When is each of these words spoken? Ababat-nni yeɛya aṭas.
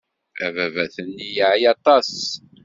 Ababat-nni 0.45 1.27
yeɛya 1.35 1.71
aṭas. 1.75 2.09